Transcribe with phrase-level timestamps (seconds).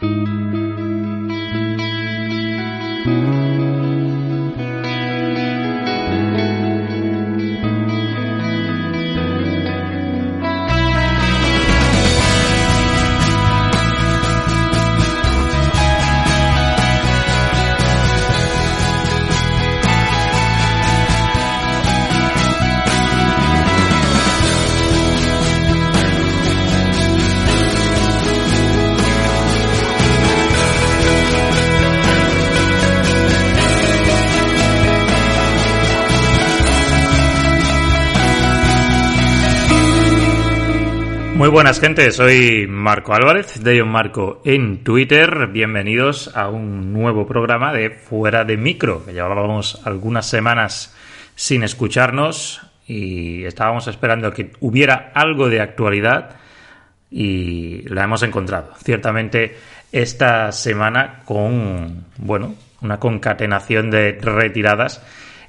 [0.00, 0.47] Thank you.
[41.38, 45.46] Muy buenas gente, soy Marco Álvarez de Ion Marco en Twitter.
[45.46, 50.96] Bienvenidos a un nuevo programa de Fuera de Micro, que llevábamos algunas semanas
[51.36, 56.40] sin escucharnos y estábamos esperando que hubiera algo de actualidad
[57.08, 58.72] y la hemos encontrado.
[58.82, 59.56] Ciertamente
[59.92, 65.00] esta semana con, bueno, una concatenación de retiradas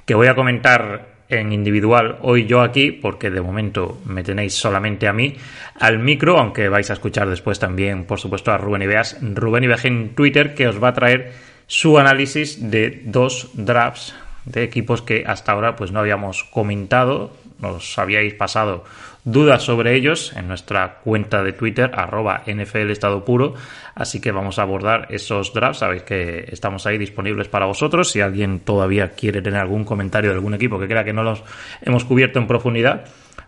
[0.06, 5.08] que voy a comentar en individual hoy yo aquí, porque de momento me tenéis solamente
[5.08, 5.36] a mí,
[5.78, 9.84] al micro, aunque vais a escuchar después también, por supuesto, a Rubén Ibeas, Rubén Ibeas
[9.84, 11.32] en Twitter, que os va a traer
[11.66, 14.14] su análisis de dos drafts
[14.44, 18.84] de equipos que hasta ahora pues no habíamos comentado, nos habíais pasado
[19.24, 23.54] dudas sobre ellos en nuestra cuenta de Twitter, arroba NFL Estado Puro.
[23.94, 25.78] Así que vamos a abordar esos drafts.
[25.78, 28.10] Sabéis que estamos ahí disponibles para vosotros.
[28.10, 31.42] Si alguien todavía quiere tener algún comentario de algún equipo que crea que no los
[31.82, 33.04] hemos cubierto en profundidad,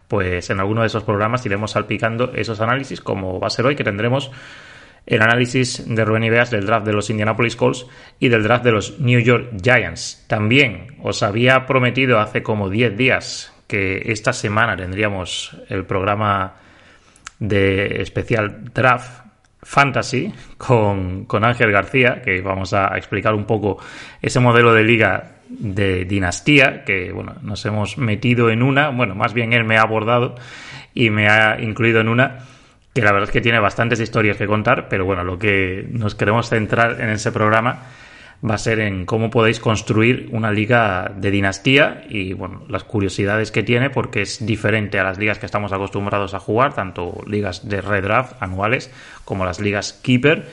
[0.08, 3.76] pues en alguno de esos programas iremos salpicando esos análisis, como va a ser hoy,
[3.76, 4.30] que tendremos
[5.06, 7.86] el análisis de Rubén Ibeas del draft de los Indianapolis Colts
[8.20, 10.24] y del draft de los New York Giants.
[10.28, 16.56] También os había prometido hace como 10 días que esta semana tendríamos el programa
[17.38, 19.24] de especial Draft
[19.62, 23.78] Fantasy con, Ángel García, que vamos a explicar un poco
[24.20, 29.32] ese modelo de liga de dinastía, que bueno, nos hemos metido en una, bueno, más
[29.32, 30.34] bien él me ha abordado
[30.92, 32.40] y me ha incluido en una
[32.92, 36.14] que la verdad es que tiene bastantes historias que contar, pero bueno, lo que nos
[36.14, 37.84] queremos centrar en ese programa
[38.48, 43.52] va a ser en cómo podéis construir una liga de dinastía y bueno, las curiosidades
[43.52, 47.68] que tiene porque es diferente a las ligas que estamos acostumbrados a jugar, tanto ligas
[47.68, 48.90] de redraft anuales
[49.24, 50.48] como las ligas keeper.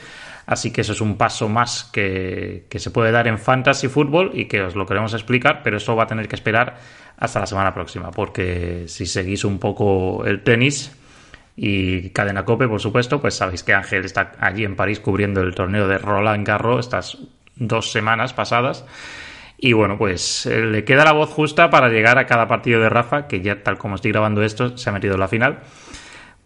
[0.46, 4.32] Así que eso es un paso más que, que se puede dar en fantasy fútbol
[4.34, 6.78] y que os lo queremos explicar, pero eso va a tener que esperar
[7.16, 10.96] hasta la semana próxima, porque si seguís un poco el tenis,
[11.62, 15.54] y Cadena Cope, por supuesto, pues sabéis que Ángel está allí en París cubriendo el
[15.54, 17.18] torneo de Roland Garros estas
[17.60, 18.84] dos semanas pasadas.
[19.56, 22.88] Y bueno, pues eh, le queda la voz justa para llegar a cada partido de
[22.88, 25.60] Rafa, que ya tal como estoy grabando esto, se ha metido en la final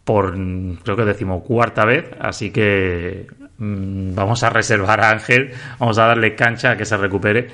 [0.04, 0.34] por
[0.82, 3.26] creo que decimocuarta vez, así que
[3.58, 7.48] mm, vamos a reservar a Ángel, vamos a darle cancha a que se recupere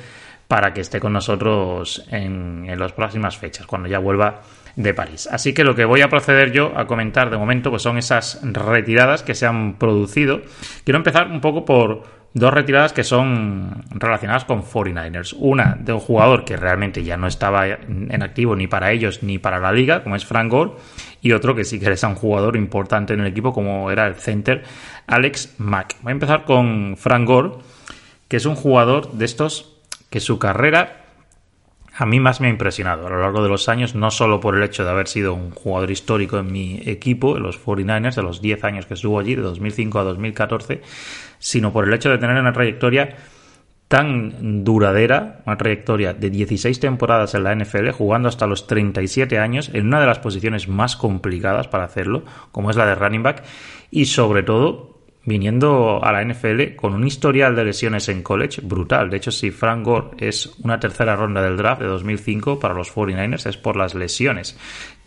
[0.48, 4.42] para que esté con nosotros en, en las próximas fechas, cuando ya vuelva
[4.74, 5.28] de París.
[5.30, 8.40] Así que lo que voy a proceder yo a comentar de momento pues son esas
[8.42, 10.42] retiradas que se han producido.
[10.84, 15.34] Quiero empezar un poco por dos retiradas que son relacionadas con 49ers.
[15.38, 19.38] Una de un jugador que realmente ya no estaba en activo ni para ellos ni
[19.38, 20.72] para la liga, como es Frank Gore,
[21.20, 24.14] y otro que sí que es un jugador importante en el equipo, como era el
[24.14, 24.62] center
[25.06, 25.96] Alex Mack.
[26.02, 27.50] Voy a empezar con Frank Gore,
[28.28, 29.76] que es un jugador de estos
[30.08, 31.00] que su carrera
[31.96, 34.56] a mí más me ha impresionado a lo largo de los años, no solo por
[34.56, 38.22] el hecho de haber sido un jugador histórico en mi equipo, en los 49ers, de
[38.22, 40.80] los 10 años que estuvo allí, de 2005 a 2014,
[41.40, 43.16] sino por el hecho de tener una trayectoria
[43.88, 49.68] tan duradera, una trayectoria de 16 temporadas en la NFL, jugando hasta los 37 años,
[49.74, 52.22] en una de las posiciones más complicadas para hacerlo,
[52.52, 53.42] como es la de running back,
[53.90, 59.10] y sobre todo viniendo a la NFL con un historial de lesiones en college brutal.
[59.10, 62.94] De hecho, si Frank Gore es una tercera ronda del draft de 2005 para los
[62.94, 64.56] 49ers, es por las lesiones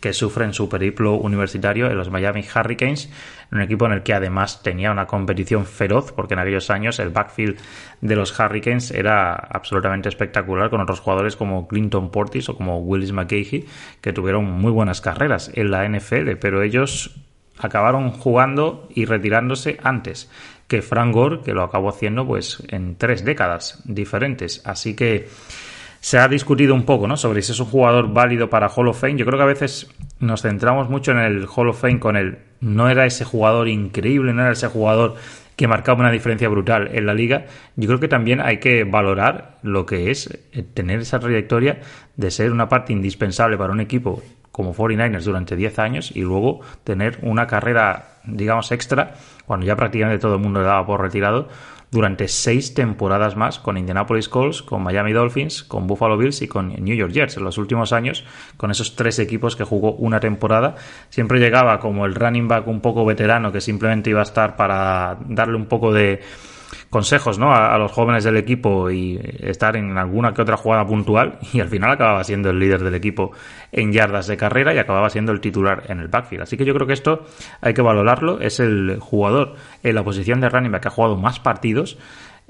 [0.04, 3.08] que sufre en su periplo universitario en los Miami Hurricanes,
[3.50, 7.08] un equipo en el que además tenía una competición feroz, porque en aquellos años el
[7.08, 7.56] backfield
[8.02, 13.12] de los Hurricanes era absolutamente espectacular, con otros jugadores como Clinton Portis o como Willis
[13.12, 13.64] McKay,
[14.02, 17.16] que tuvieron muy buenas carreras en la NFL, pero ellos
[17.58, 20.30] acabaron jugando y retirándose antes
[20.68, 24.60] que Frank Gore, que lo acabó haciendo pues en tres décadas diferentes.
[24.66, 25.30] Así que
[26.04, 27.16] se ha discutido un poco, ¿no?
[27.16, 29.16] Sobre si es un jugador válido para Hall of Fame.
[29.16, 29.90] Yo creo que a veces
[30.20, 34.34] nos centramos mucho en el Hall of Fame con el no era ese jugador increíble,
[34.34, 35.14] no era ese jugador
[35.56, 37.46] que marcaba una diferencia brutal en la liga,
[37.76, 41.80] yo creo que también hay que valorar lo que es eh, tener esa trayectoria
[42.16, 44.22] de ser una parte indispensable para un equipo
[44.52, 49.14] como 49ers durante 10 años y luego tener una carrera, digamos, extra,
[49.46, 51.48] cuando ya prácticamente todo el mundo le daba por retirado,
[51.94, 56.74] durante seis temporadas más con Indianapolis Colts, con Miami Dolphins, con Buffalo Bills y con
[56.84, 57.36] New York Jets.
[57.36, 58.24] En los últimos años,
[58.56, 60.74] con esos tres equipos que jugó una temporada,
[61.08, 65.18] siempre llegaba como el running back un poco veterano que simplemente iba a estar para
[65.28, 66.20] darle un poco de
[66.94, 67.52] consejos ¿no?
[67.52, 71.66] A, los jóvenes del equipo y estar en alguna que otra jugada puntual y al
[71.66, 73.32] final acababa siendo el líder del equipo
[73.72, 76.44] en yardas de carrera y acababa siendo el titular en el backfield.
[76.44, 77.24] Así que yo creo que esto
[77.60, 78.40] hay que valorarlo.
[78.40, 81.98] Es el jugador en la posición de running back que ha jugado más partidos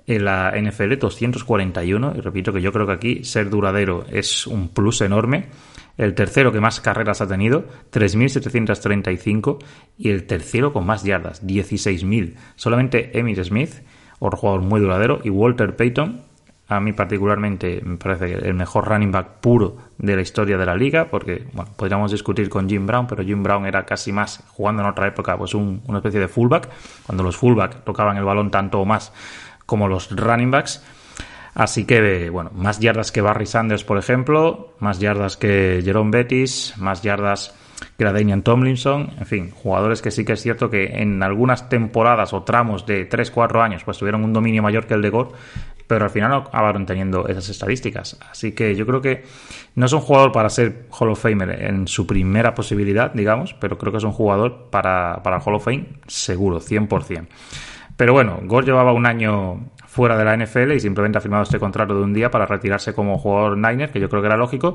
[0.06, 2.12] en la NFL, 241.
[2.14, 5.46] Y repito que yo creo que aquí ser duradero es un plus enorme.
[5.96, 9.56] El tercero que más carreras ha tenido, 3.735.
[9.96, 12.34] Y el tercero con más yardas, 16.000.
[12.56, 13.72] Solamente Emmitt Smith
[14.18, 16.22] otro jugador muy duradero, y Walter Payton,
[16.66, 20.74] a mí particularmente me parece el mejor running back puro de la historia de la
[20.74, 24.82] liga, porque bueno, podríamos discutir con Jim Brown, pero Jim Brown era casi más, jugando
[24.82, 26.70] en otra época, pues una especie de fullback,
[27.04, 29.12] cuando los fullback tocaban el balón tanto o más
[29.66, 30.82] como los running backs.
[31.54, 36.74] Así que, bueno, más yardas que Barry Sanders, por ejemplo, más yardas que Jerome Bettis,
[36.78, 37.54] más yardas
[37.96, 41.68] que era Damian Tomlinson, en fin, jugadores que sí que es cierto que en algunas
[41.68, 45.30] temporadas o tramos de 3-4 años pues tuvieron un dominio mayor que el de Gore,
[45.86, 48.18] pero al final no acabaron teniendo esas estadísticas.
[48.30, 49.24] Así que yo creo que
[49.74, 53.76] no es un jugador para ser Hall of Famer en su primera posibilidad, digamos, pero
[53.76, 57.26] creo que es un jugador para, para el Hall of Fame seguro, 100%.
[57.96, 61.60] Pero bueno, Gore llevaba un año fuera de la NFL y simplemente ha firmado este
[61.60, 64.74] contrato de un día para retirarse como jugador Niner, que yo creo que era lógico.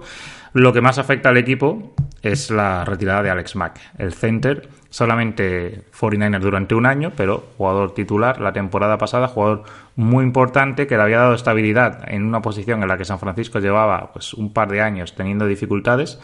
[0.53, 5.83] Lo que más afecta al equipo es la retirada de Alex Mack, el center, solamente
[5.91, 9.63] 49er durante un año, pero jugador titular la temporada pasada, jugador
[9.97, 13.59] muy importante que le había dado estabilidad en una posición en la que San Francisco
[13.59, 16.17] llevaba pues un par de años teniendo dificultades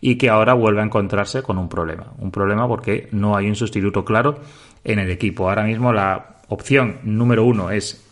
[0.00, 3.56] y que ahora vuelve a encontrarse con un problema, un problema porque no hay un
[3.56, 4.38] sustituto claro
[4.84, 5.48] en el equipo.
[5.48, 8.05] Ahora mismo la opción número uno es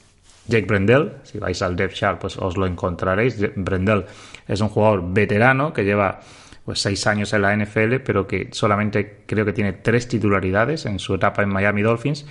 [0.47, 3.39] Jake Brendel, si vais al depth chart pues os lo encontraréis.
[3.57, 4.05] Brendel
[4.47, 6.21] es un jugador veterano que lleva
[6.65, 10.99] pues seis años en la NFL, pero que solamente creo que tiene tres titularidades en
[10.99, 12.27] su etapa en Miami Dolphins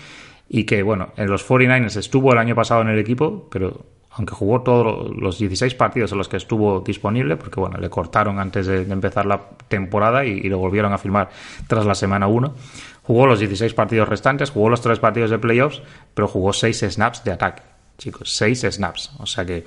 [0.49, 4.35] y que bueno, en los 49ers estuvo el año pasado en el equipo, pero aunque
[4.35, 8.67] jugó todos los 16 partidos en los que estuvo disponible, porque bueno, le cortaron antes
[8.67, 11.29] de, empezar la temporada y, y, lo volvieron a firmar
[11.67, 12.53] tras la semana 1.
[13.01, 15.81] Jugó los 16 partidos restantes, jugó los tres partidos de playoffs,
[16.13, 19.11] pero jugó seis snaps de ataque chicos, seis snaps.
[19.19, 19.65] O sea que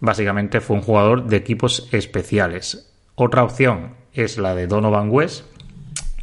[0.00, 2.90] básicamente fue un jugador de equipos especiales.
[3.14, 5.44] Otra opción es la de Donovan West,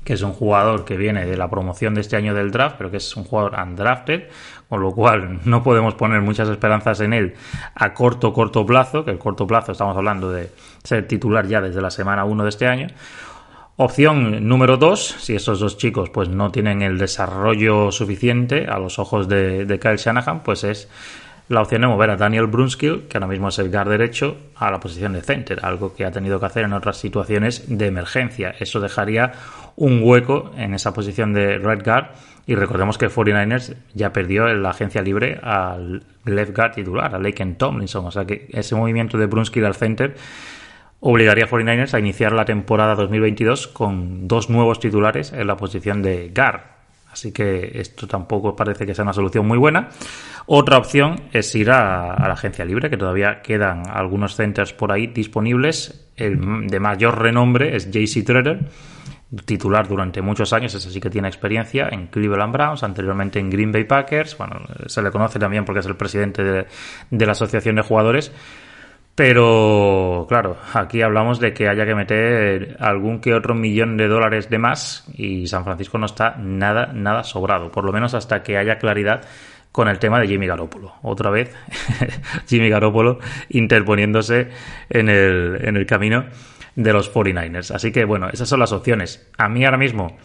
[0.04, 2.92] que es un jugador que viene de la promoción de este año del draft, pero
[2.92, 4.24] que es un jugador undrafted,
[4.68, 7.36] con lo cual no podemos poner muchas esperanzas en él
[7.76, 10.52] a corto, corto plazo, que el corto plazo estamos hablando de
[10.84, 12.88] ser titular ya desde la semana 1 de este año.
[13.76, 19.00] Opción número dos, si esos dos chicos pues no tienen el desarrollo suficiente a los
[19.00, 20.88] ojos de, Kyle Shanahan, pues es
[21.50, 24.70] la opción de mover a Daniel Brunskill, que ahora mismo es el guard derecho, a
[24.70, 28.54] la posición de center, algo que ha tenido que hacer en otras situaciones de emergencia.
[28.60, 29.32] Eso dejaría
[29.76, 32.12] un hueco en esa posición de right guard
[32.46, 37.18] y recordemos que 49ers ya perdió en la agencia libre al left guard titular, a
[37.18, 40.16] Laken Tomlinson, o sea que ese movimiento de Brunskill al center
[41.04, 46.02] obligaría a 49ers a iniciar la temporada 2022 con dos nuevos titulares en la posición
[46.02, 46.78] de Gar.
[47.12, 49.90] Así que esto tampoco parece que sea una solución muy buena.
[50.46, 55.08] Otra opción es ir a, la agencia libre, que todavía quedan algunos centers por ahí
[55.08, 56.10] disponibles.
[56.16, 58.62] El de mayor renombre es JC Treader,
[59.46, 63.74] titular durante muchos años, ese sí que tiene experiencia en Cleveland Browns, anteriormente en Green
[63.74, 64.38] Bay Packers.
[64.38, 66.66] Bueno, se le conoce también porque es el presidente de,
[67.12, 68.32] de la Asociación de Jugadores
[69.16, 74.50] pero, claro, aquí hablamos de que haya que meter algún que otro millón de dólares
[74.50, 78.58] de más y San Francisco no está nada, nada sobrado, por lo menos hasta que
[78.58, 79.22] haya claridad
[79.72, 80.94] con el tema de Jimmy Garoppolo.
[81.04, 81.54] Otra vez,
[82.48, 84.50] Jimmy Garoppolo interponiéndose
[84.90, 86.26] en el, en el camino
[86.76, 87.72] de los 49ers.
[87.72, 89.30] Así que, bueno, esas son las opciones.
[89.38, 90.18] A mí ahora mismo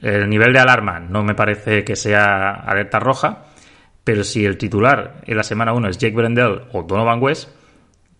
[0.00, 3.44] el nivel de alarma no me parece que sea alerta roja,
[4.04, 7.50] pero si el titular en la semana 1 es Jake Brendel o Donovan West,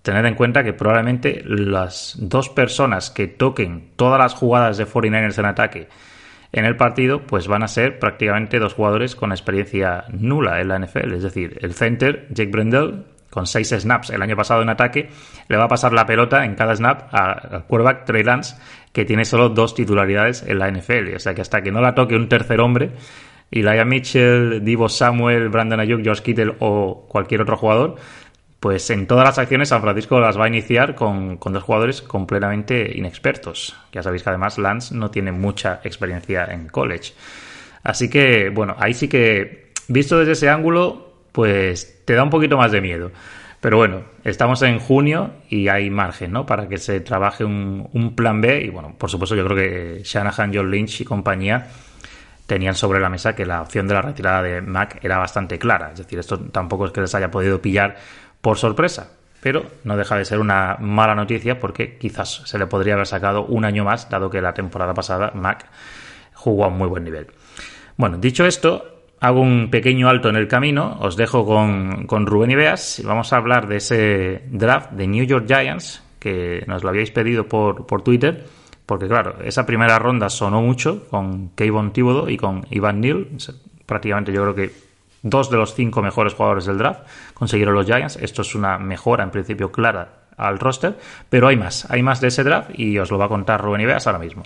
[0.03, 5.39] Tened en cuenta que probablemente las dos personas que toquen todas las jugadas de 49ers
[5.39, 5.89] en ataque
[6.53, 10.79] en el partido, pues van a ser prácticamente dos jugadores con experiencia nula en la
[10.79, 11.15] NFL.
[11.15, 15.09] Es decir, el center, Jake Brendel, con seis snaps el año pasado en ataque,
[15.49, 18.57] le va a pasar la pelota en cada snap al quarterback Trey Lance,
[18.93, 21.15] que tiene solo dos titularidades en la NFL.
[21.17, 22.91] O sea que hasta que no la toque un tercer hombre,
[23.51, 27.97] Elijah Mitchell, Divo Samuel, Brandon Ayuk, Josh Kittle o cualquier otro jugador,
[28.63, 32.01] pues en todas las acciones San Francisco las va a iniciar con, con, dos jugadores
[32.01, 33.75] completamente inexpertos.
[33.91, 37.13] Ya sabéis que además Lance no tiene mucha experiencia en college.
[37.83, 42.57] Así que, bueno, ahí sí que, visto desde ese ángulo, pues te da un poquito
[42.57, 43.11] más de miedo.
[43.61, 46.47] Pero bueno, estamos en junio y hay margen, ¿no?
[46.47, 48.63] Para que se trabaje un, plan B.
[48.63, 51.67] Y bueno, por supuesto, yo creo que Shanahan, John Lynch y compañía
[52.47, 55.91] tenían sobre la mesa que la opción de la retirada de Mac era bastante clara.
[55.93, 57.97] Es decir, esto tampoco es que les haya podido pillar
[58.43, 59.13] por sorpresa.
[59.41, 63.47] Pero no deja de ser una mala noticia porque quizás se le podría haber sacado
[63.47, 65.67] un año más, dado que la temporada pasada Mac
[66.35, 67.29] jugó a un muy buen nivel.
[67.97, 72.51] Bueno, dicho esto, hago un pequeño alto en el camino, os dejo con, con Rubén
[72.51, 76.91] Ibeas y vamos a hablar de ese draft de New York Giants que nos lo
[76.91, 78.45] habíais pedido por, por Twitter,
[78.87, 83.29] porque claro, esa primera ronda sonó mucho con Kayvon Thibodeau y con Ivan Neal,
[83.87, 84.92] prácticamente yo creo que
[85.23, 89.25] dos de los cinco mejores jugadores del draft consiguieron los Giants, esto es una mejora
[89.25, 90.97] en principio clara al roster,
[91.29, 93.83] pero hay más, hay más de ese draft y os lo va a contar Rubén
[93.83, 94.43] Ibeas ahora mismo.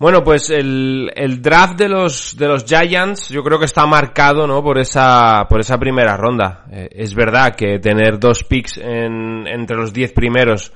[0.00, 4.46] Bueno, pues el, el, draft de los, de los Giants yo creo que está marcado,
[4.46, 4.62] ¿no?
[4.62, 6.64] Por esa, por esa primera ronda.
[6.72, 10.72] Eh, es verdad que tener dos picks en, entre los diez primeros,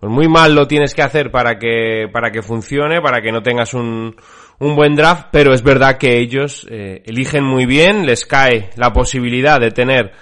[0.00, 3.40] pues muy mal lo tienes que hacer para que, para que funcione, para que no
[3.40, 4.16] tengas un,
[4.58, 8.92] un buen draft, pero es verdad que ellos eh, eligen muy bien, les cae la
[8.92, 10.12] posibilidad de tener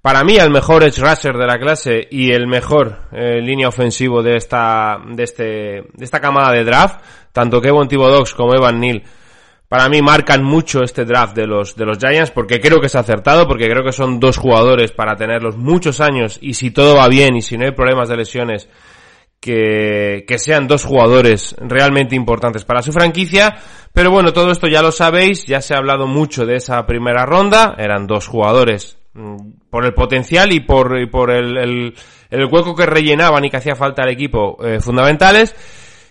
[0.00, 4.22] para mí el mejor edge rusher de la clase y el mejor eh, línea ofensivo
[4.22, 7.00] de esta, de este, de esta camada de draft
[7.32, 9.02] tanto Kevin Thibodeaux como Evan Neal,
[9.68, 12.94] para mí marcan mucho este draft de los, de los Giants porque creo que es
[12.94, 17.06] acertado, porque creo que son dos jugadores para tenerlos muchos años y si todo va
[17.08, 18.68] bien y si no hay problemas de lesiones,
[19.40, 23.56] que, que sean dos jugadores realmente importantes para su franquicia.
[23.92, 27.24] Pero bueno, todo esto ya lo sabéis, ya se ha hablado mucho de esa primera
[27.24, 29.36] ronda, eran dos jugadores mm,
[29.70, 31.94] por el potencial y por, y por el, el,
[32.30, 35.54] el, hueco que rellenaban y que hacía falta al equipo eh, fundamentales.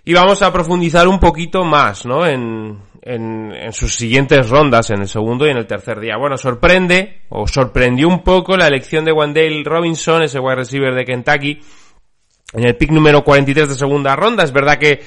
[0.04, 2.26] Y vamos a profundizar un poquito más, ¿no?
[2.26, 6.16] En, en, en, sus siguientes rondas, en el segundo y en el tercer día.
[6.18, 11.04] Bueno, sorprende, o sorprendió un poco la elección de Wendell Robinson, ese wide receiver de
[11.04, 11.60] Kentucky,
[12.54, 14.44] en el pick número 43 de segunda ronda.
[14.44, 15.02] Es verdad que,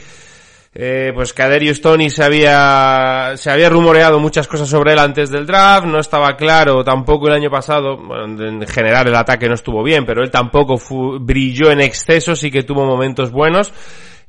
[0.74, 5.46] eh, pues Caderius Tony se había, se había rumoreado muchas cosas sobre él antes del
[5.46, 9.82] draft, no estaba claro tampoco el año pasado, bueno, en general el ataque no estuvo
[9.82, 10.76] bien, pero él tampoco
[11.20, 13.72] brilló en exceso, sí que tuvo momentos buenos.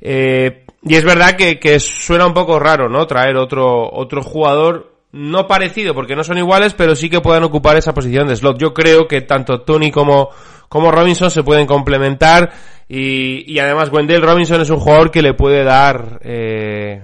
[0.00, 3.06] Eh, y es verdad que, que, suena un poco raro, ¿no?
[3.06, 7.76] Traer otro, otro jugador no parecido, porque no son iguales, pero sí que puedan ocupar
[7.76, 8.58] esa posición de slot.
[8.58, 10.30] Yo creo que tanto Tony como,
[10.72, 12.50] como Robinson se pueden complementar
[12.88, 17.02] y, y además Wendell Robinson es un jugador que le puede dar, eh,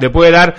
[0.00, 0.54] le puede dar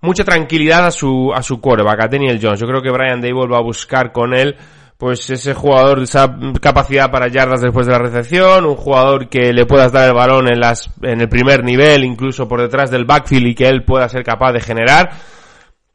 [0.00, 2.60] mucha tranquilidad a su, a su quarterback, a Daniel Jones.
[2.60, 4.54] Yo creo que Brian Dable va a buscar con él
[4.96, 9.66] pues ese jugador, esa capacidad para yardas después de la recepción, un jugador que le
[9.66, 13.48] puedas dar el balón en las, en el primer nivel, incluso por detrás del backfield
[13.48, 15.10] y que él pueda ser capaz de generar.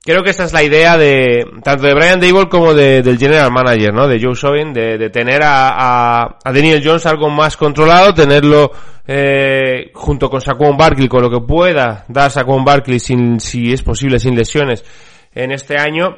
[0.07, 3.51] Creo que esa es la idea de, tanto de Brian Dable como de, del general
[3.51, 4.07] manager, ¿no?
[4.07, 8.71] De Joe Sovin, de, de tener a, a, a, Daniel Jones algo más controlado, tenerlo,
[9.05, 13.83] eh, junto con Saquon Barkley, con lo que pueda dar Saquon Barkley sin, si es
[13.83, 14.85] posible, sin lesiones
[15.35, 16.15] en este año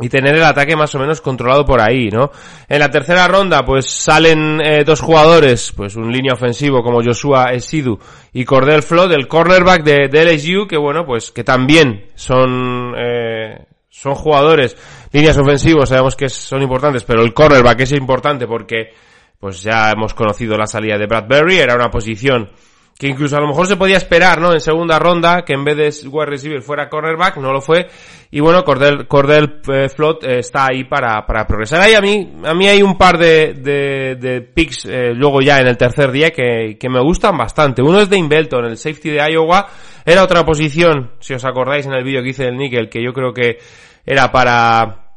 [0.00, 2.30] y tener el ataque más o menos controlado por ahí, ¿no?
[2.68, 7.52] En la tercera ronda, pues salen eh, dos jugadores, pues un línea ofensivo como Joshua
[7.52, 7.98] Esidu
[8.32, 13.66] y Cordell Flood, el cornerback de, de, LSU, que bueno, pues que también son, eh,
[13.88, 14.76] son jugadores,
[15.12, 18.92] líneas ofensivos, sabemos que son importantes, pero el cornerback es importante porque,
[19.40, 22.50] pues ya hemos conocido la salida de Bradbury, era una posición
[22.98, 24.52] que incluso a lo mejor se podía esperar, ¿no?
[24.52, 27.86] En segunda ronda, que en vez de wide receiver fuera cornerback, no lo fue.
[28.32, 31.80] Y bueno, Cordell, Cordell eh, Flot eh, está ahí para, para progresar.
[31.80, 35.76] Ahí a mí, a mí hay un par de, picks, eh, luego ya en el
[35.76, 37.82] tercer día que, que me gustan bastante.
[37.82, 39.68] Uno es de Invelton, el safety de Iowa.
[40.04, 43.12] Era otra posición, si os acordáis en el vídeo que hice del Nickel, que yo
[43.12, 43.58] creo que
[44.04, 45.12] era para,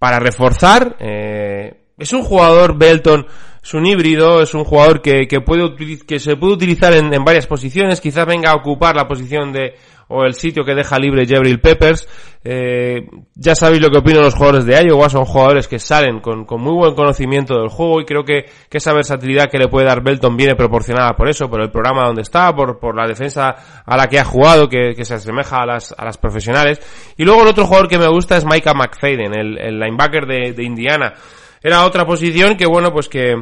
[0.00, 0.96] para reforzar.
[0.98, 3.26] Es un jugador Belton,
[3.62, 5.74] es un híbrido, es un jugador que, que puede
[6.06, 9.74] que se puede utilizar en, en, varias posiciones, quizás venga a ocupar la posición de
[10.12, 12.06] o el sitio que deja libre Jebril Peppers.
[12.42, 16.44] Eh, ya sabéis lo que opinan los jugadores de Iowa, son jugadores que salen con,
[16.44, 19.86] con, muy buen conocimiento del juego y creo que, que, esa versatilidad que le puede
[19.86, 23.54] dar Belton viene proporcionada por eso, por el programa donde está, por, por la defensa
[23.86, 26.80] a la que ha jugado, que, que se asemeja a las, a las profesionales.
[27.16, 30.52] Y luego el otro jugador que me gusta es Micah McFadden, el, el linebacker de,
[30.54, 31.14] de Indiana.
[31.62, 33.34] Era otra posición que bueno, pues que,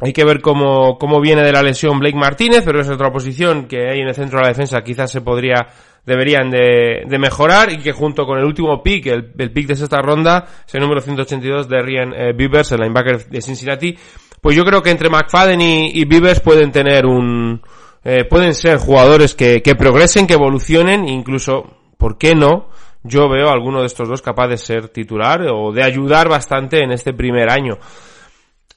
[0.00, 3.66] hay que ver cómo, cómo viene de la lesión Blake Martínez, pero es otra posición
[3.66, 5.68] que hay en el centro de la defensa quizás se podría,
[6.04, 9.76] deberían de, de mejorar y que junto con el último pick, el, el pick de
[9.76, 13.96] sexta ronda, ese número 182 de Ryan eh, Beavers, el linebacker de Cincinnati,
[14.40, 17.62] pues yo creo que entre McFadden y, y Beavers pueden tener un,
[18.04, 22.68] eh, pueden ser jugadores que, que progresen, que evolucionen, incluso, ¿por qué no?
[23.06, 26.82] Yo veo a alguno de estos dos capaz de ser titular o de ayudar bastante
[26.82, 27.78] en este primer año.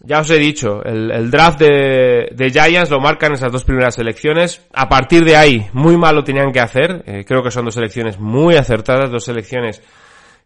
[0.01, 3.95] Ya os he dicho, el, el draft de, de, Giants lo marcan esas dos primeras
[3.95, 4.67] selecciones.
[4.73, 7.03] A partir de ahí, muy mal lo tenían que hacer.
[7.07, 9.81] Eh, creo que son dos selecciones muy acertadas, dos selecciones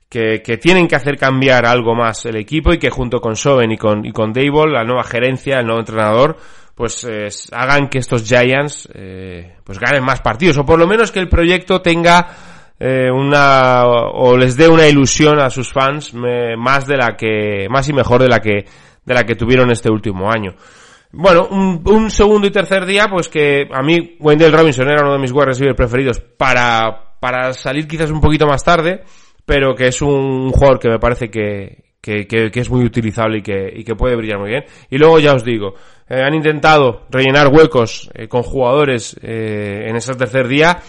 [0.08, 3.72] que, que, tienen que hacer cambiar algo más el equipo y que junto con Soven
[3.72, 6.38] y con, y con Dable, la nueva gerencia, el nuevo entrenador,
[6.76, 11.12] pues eh, hagan que estos Giants eh, pues ganen más partidos o por lo menos
[11.12, 12.28] que el proyecto tenga
[12.84, 17.68] eh, una o les dé una ilusión a sus fans me, más de la que
[17.70, 18.66] más y mejor de la que
[19.06, 20.56] de la que tuvieron este último año.
[21.12, 25.14] Bueno, un, un, segundo y tercer día, pues que a mí Wendell Robinson era uno
[25.14, 29.04] de mis wide receivers preferidos para, para salir quizás un poquito más tarde,
[29.46, 33.40] pero que es un jugador que me parece que, que, que, que es muy utilizable
[33.40, 34.64] y que, y que puede brillar muy bien.
[34.90, 35.76] Y luego ya os digo,
[36.10, 40.80] eh, han intentado rellenar huecos eh, con jugadores eh, en ese tercer día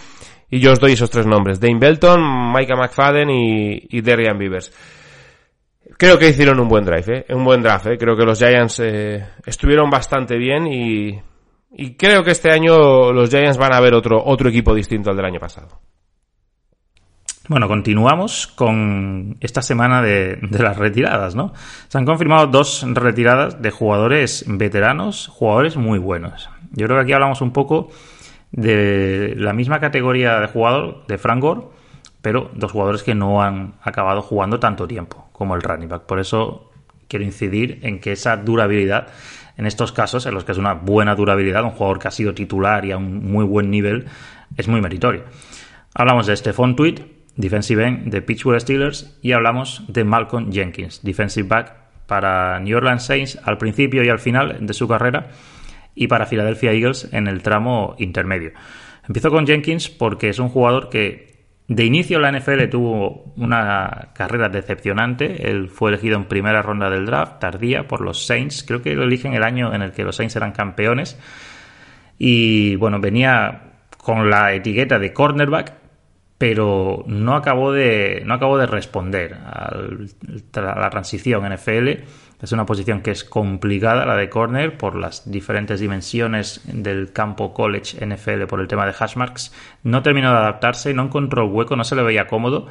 [0.53, 4.71] y yo os doy esos tres nombres, Dane Belton, Micah McFadden y, Darian Beavers.
[5.97, 7.33] Creo que hicieron un buen drive, ¿eh?
[7.33, 7.87] un buen draft.
[7.87, 7.97] ¿eh?
[7.97, 11.19] Creo que los Giants eh, estuvieron bastante bien y,
[11.71, 15.17] y creo que este año los Giants van a ver otro, otro equipo distinto al
[15.17, 15.79] del año pasado.
[17.49, 21.51] Bueno, continuamos con esta semana de, de, las retiradas, ¿no?
[21.87, 26.47] Se han confirmado dos retiradas de jugadores veteranos, jugadores muy buenos.
[26.73, 27.89] Yo creo que aquí hablamos un poco
[28.53, 31.61] de la misma categoría de jugador de Frank Gore,
[32.21, 36.03] pero dos jugadores que no han acabado jugando tanto tiempo como el running back.
[36.03, 36.71] Por eso
[37.07, 39.07] quiero incidir en que esa durabilidad,
[39.57, 42.33] en estos casos, en los que es una buena durabilidad, un jugador que ha sido
[42.33, 44.05] titular y a un muy buen nivel,
[44.55, 45.23] es muy meritorio.
[45.95, 46.99] Hablamos de Stephon Tweed,
[47.35, 53.03] defensive end de Pittsburgh Steelers, y hablamos de Malcolm Jenkins, defensive back para New Orleans
[53.03, 55.29] Saints al principio y al final de su carrera
[55.95, 58.51] y para Philadelphia Eagles en el tramo intermedio.
[59.07, 61.33] Empiezo con Jenkins porque es un jugador que
[61.67, 65.49] de inicio la NFL tuvo una carrera decepcionante.
[65.49, 68.63] Él fue elegido en primera ronda del draft, tardía, por los Saints.
[68.67, 71.17] Creo que lo eligen el año en el que los Saints eran campeones.
[72.17, 73.61] Y bueno, venía
[73.97, 75.73] con la etiqueta de cornerback,
[76.37, 79.73] pero no acabó de, no acabó de responder a
[80.53, 82.03] la transición NFL
[82.43, 87.53] es una posición que es complicada, la de corner, por las diferentes dimensiones del campo
[87.53, 89.53] college NFL, por el tema de hashmarks.
[89.83, 92.67] No terminó de adaptarse, no encontró hueco, no se le veía cómodo.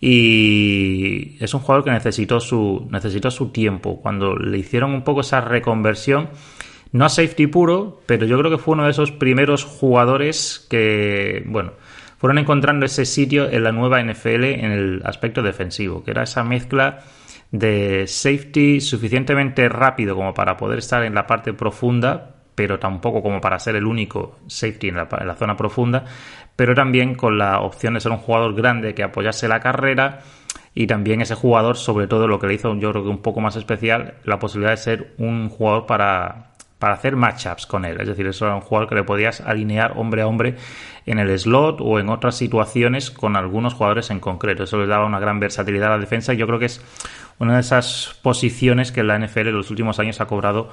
[0.00, 4.00] Y es un jugador que necesitó su, necesitó su tiempo.
[4.00, 6.28] Cuando le hicieron un poco esa reconversión,
[6.92, 11.42] no a safety puro, pero yo creo que fue uno de esos primeros jugadores que,
[11.46, 11.72] bueno,
[12.18, 16.44] fueron encontrando ese sitio en la nueva NFL en el aspecto defensivo, que era esa
[16.44, 17.00] mezcla
[17.52, 23.40] de safety suficientemente rápido como para poder estar en la parte profunda, pero tampoco como
[23.40, 26.04] para ser el único safety en la, zona profunda,
[26.54, 30.20] pero también con la opción de ser un jugador grande que apoyase la carrera
[30.74, 33.40] y también ese jugador, sobre todo lo que le hizo yo creo que un poco
[33.40, 38.06] más especial, la posibilidad de ser un jugador para, para hacer matchups con él, es
[38.06, 40.56] decir, eso era un jugador que le podías alinear hombre a hombre
[41.06, 45.06] en el slot o en otras situaciones con algunos jugadores en concreto, eso le daba
[45.06, 46.80] una gran versatilidad a la defensa y yo creo que es
[47.40, 50.70] una de esas posiciones que la NFL en los últimos años ha cobrado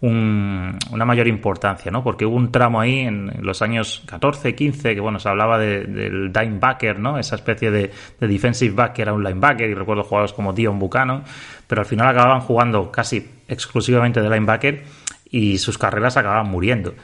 [0.00, 2.04] un, una mayor importancia, ¿no?
[2.04, 5.84] Porque hubo un tramo ahí en, los años 14, 15, que bueno, se hablaba de,
[5.84, 7.18] del linebacker, ¿no?
[7.18, 10.78] Esa especie de, de, defensive back que era un linebacker, y recuerdo jugadores como Dion
[10.78, 11.24] Buchanan,
[11.66, 14.84] pero al final acababan jugando casi exclusivamente de linebacker
[15.30, 16.94] y sus carreras acababan muriendo.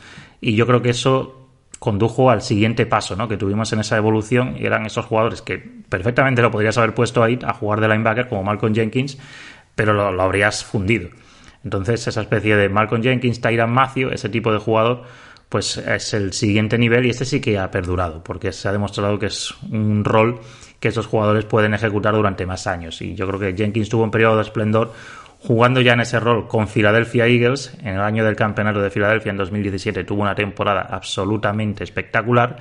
[0.40, 1.39] Y yo creo que eso
[1.80, 3.26] condujo al siguiente paso ¿no?
[3.26, 7.24] que tuvimos en esa evolución y eran esos jugadores que perfectamente lo podrías haber puesto
[7.24, 9.18] ahí a jugar de linebacker como Malcolm Jenkins,
[9.74, 11.08] pero lo, lo habrías fundido.
[11.64, 15.04] Entonces esa especie de Malcolm Jenkins, Tyran Matthew, ese tipo de jugador,
[15.48, 19.18] pues es el siguiente nivel y este sí que ha perdurado, porque se ha demostrado
[19.18, 20.38] que es un rol
[20.78, 23.02] que esos jugadores pueden ejecutar durante más años.
[23.02, 24.92] Y yo creo que Jenkins tuvo un periodo de esplendor
[25.42, 29.30] jugando ya en ese rol con Philadelphia Eagles, en el año del campeonato de Filadelfia
[29.30, 32.58] en 2017 tuvo una temporada absolutamente espectacular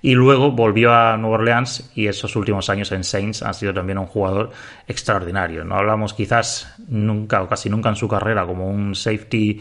[0.00, 3.98] y luego volvió a Nueva Orleans y esos últimos años en Saints ha sido también
[3.98, 4.50] un jugador
[4.88, 5.62] extraordinario.
[5.64, 9.60] No hablamos quizás nunca o casi nunca en su carrera como un safety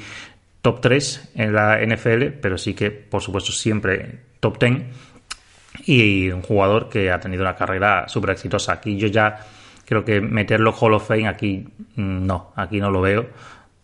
[0.62, 4.84] top 3 en la NFL, pero sí que por supuesto siempre top 10
[5.86, 8.74] y un jugador que ha tenido una carrera súper exitosa.
[8.74, 9.46] Aquí yo ya
[9.92, 13.26] creo que meterlo Hall of Fame aquí mm, no, aquí no lo veo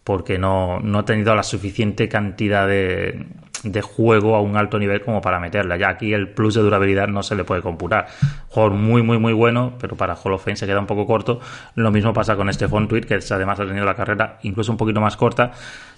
[0.05, 3.25] porque no, no ha tenido la suficiente cantidad de,
[3.63, 5.75] de juego a un alto nivel como para meterla.
[5.75, 8.07] Ya aquí el plus de durabilidad no se le puede computar.
[8.47, 11.41] Jugador muy, muy, muy bueno, pero para Hall of Fame se queda un poco corto.
[11.75, 15.01] Lo mismo pasa con este Tweet, que además ha tenido la carrera incluso un poquito
[15.01, 15.51] más corta.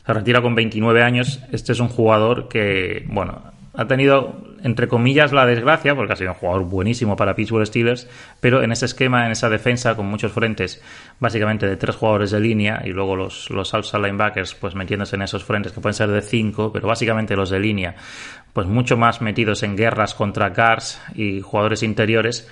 [0.04, 1.44] Se retira con 29 años.
[1.52, 6.32] Este es un jugador que, bueno, ha tenido, entre comillas, la desgracia, porque ha sido
[6.32, 8.08] un jugador buenísimo para Pittsburgh Steelers,
[8.40, 10.82] pero en ese esquema, en esa defensa, con muchos frentes,
[11.20, 15.22] básicamente de tres jugadores de línea, y luego los, los outside linebackers, pues metiéndose en
[15.22, 17.96] esos frentes que pueden ser de cinco, pero básicamente los de línea,
[18.54, 22.50] pues mucho más metidos en guerras contra guards y jugadores interiores,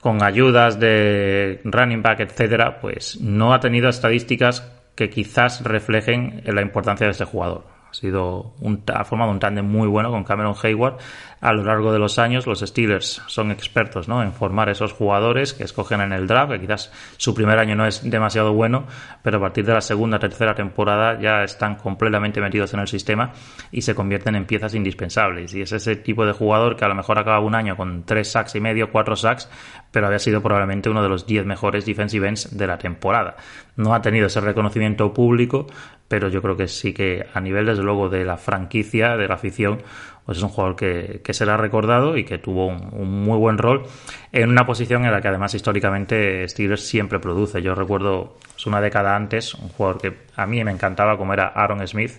[0.00, 6.62] con ayudas de running back, etcétera, pues no ha tenido estadísticas que quizás reflejen la
[6.62, 7.73] importancia de este jugador.
[7.94, 10.96] Ha, sido un, ha formado un tándem muy bueno con Cameron Hayward
[11.44, 12.46] a lo largo de los años.
[12.46, 14.22] Los Steelers son expertos ¿no?
[14.22, 17.86] en formar esos jugadores que escogen en el draft, que quizás su primer año no
[17.86, 18.86] es demasiado bueno,
[19.22, 23.32] pero a partir de la segunda, tercera temporada ya están completamente metidos en el sistema
[23.70, 25.52] y se convierten en piezas indispensables.
[25.54, 28.32] Y es ese tipo de jugador que a lo mejor acaba un año con tres
[28.32, 29.50] sacks y medio, cuatro sacks,
[29.90, 33.36] pero había sido probablemente uno de los diez mejores defensive ends de la temporada.
[33.76, 35.66] No ha tenido ese reconocimiento público,
[36.08, 39.34] pero yo creo que sí que a nivel desde luego de la franquicia, de la
[39.34, 39.82] afición,
[40.24, 43.84] pues es un jugador que, será recordado y que tuvo un, muy buen rol
[44.32, 47.60] en una posición en la que además históricamente Steelers siempre produce.
[47.62, 51.86] Yo recuerdo una década antes un jugador que a mí me encantaba como era Aaron
[51.86, 52.12] Smith,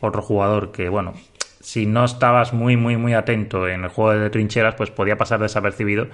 [0.00, 1.14] otro jugador que bueno,
[1.60, 5.40] si no estabas muy muy muy atento en el juego de trincheras pues podía pasar
[5.40, 6.08] desapercibido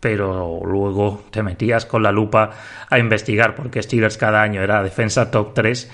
[0.00, 2.50] pero luego te metías con la lupa
[2.90, 5.90] a investigar porque Steelers cada año era defensa top 3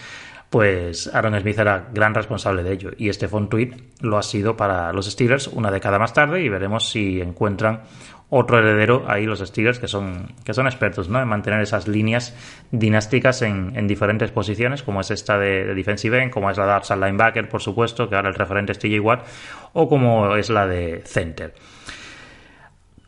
[0.50, 2.90] pues Aaron Smith era gran responsable de ello.
[2.96, 6.88] Y este Tweet lo ha sido para los Steelers una década más tarde y veremos
[6.88, 7.82] si encuentran
[8.30, 11.20] otro heredero ahí los Steelers que son, que son expertos ¿no?
[11.20, 12.34] en mantener esas líneas
[12.70, 16.98] dinásticas en, diferentes posiciones, como es esta de, defensive end, como es la de outside
[16.98, 19.24] linebacker, por supuesto, que ahora el referente es TJ Watt,
[19.72, 21.54] o como es la de center.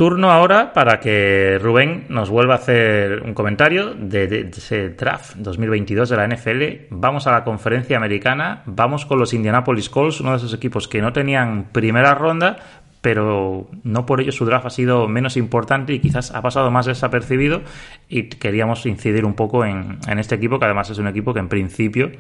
[0.00, 6.08] Turno ahora para que Rubén nos vuelva a hacer un comentario de, ese draft 2022
[6.08, 6.86] de la NFL.
[6.88, 11.02] Vamos a la conferencia americana, vamos con los Indianapolis Colts, uno de esos equipos que
[11.02, 12.56] no tenían primera ronda,
[13.02, 16.86] pero no por ello su draft ha sido menos importante y quizás ha pasado más
[16.86, 17.60] desapercibido
[18.08, 21.40] y queríamos incidir un poco en, en este equipo, que además es un equipo que
[21.40, 22.10] en principio,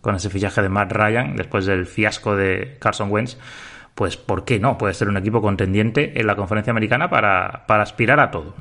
[0.00, 3.38] con ese fichaje de Matt Ryan, después del fiasco de Carson Wentz,
[3.98, 4.78] pues ¿por qué no?
[4.78, 8.54] Puede ser un equipo contendiente en la conferencia americana para, aspirar a todo.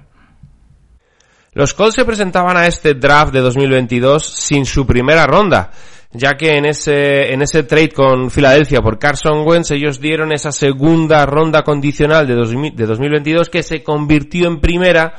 [1.54, 5.70] Los Colts se presentaban a este draft de 2022 sin su primera ronda,
[6.12, 10.52] ya que en ese, en ese trade con Filadelfia por Carson Wentz ellos dieron esa
[10.52, 12.34] segunda ronda condicional de,
[12.74, 15.14] de 2022 que se convirtió en primera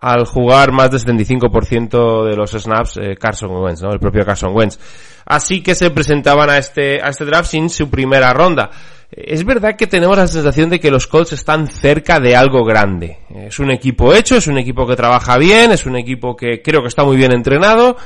[0.00, 3.92] al jugar más del 75% de los snaps eh, Carson Wentz, ¿no?
[3.92, 4.78] El propio Carson Wentz.
[5.26, 8.70] Así que se presentaban a este, a este draft sin su primera ronda.
[9.12, 13.18] Es verdad que tenemos la sensación de que los Colts están cerca de algo grande.
[13.34, 16.80] Es un equipo hecho, es un equipo que trabaja bien, es un equipo que creo
[16.80, 17.96] que está muy bien entrenado.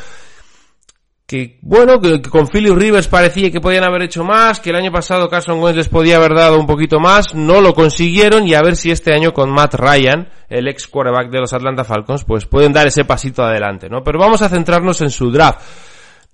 [1.26, 4.92] Que bueno, que, con Philip Rivers parecía que podían haber hecho más, que el año
[4.92, 8.60] pasado Carson Wentz les podía haber dado un poquito más, no lo consiguieron y a
[8.60, 12.44] ver si este año con Matt Ryan, el ex quarterback de los Atlanta Falcons, pues
[12.44, 14.04] pueden dar ese pasito adelante, ¿no?
[14.04, 15.60] Pero vamos a centrarnos en su draft.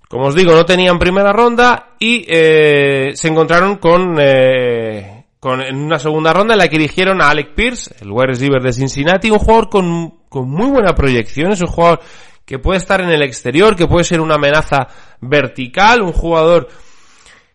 [0.09, 5.77] Como os digo, no tenían primera ronda y eh, se encontraron con, eh, con en
[5.77, 9.31] una segunda ronda en la que eligieron a Alec Pierce, el wide receiver de Cincinnati,
[9.31, 12.01] un jugador con, con muy buena proyección, es un jugador
[12.45, 14.87] que puede estar en el exterior, que puede ser una amenaza
[15.21, 16.67] vertical, un jugador